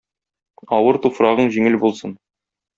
[0.77, 2.19] Авыр туфрагың җиңел булсын!